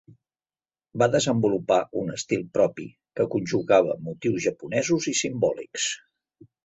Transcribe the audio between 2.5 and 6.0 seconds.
propi que conjugava motius javanesos i simbòlics.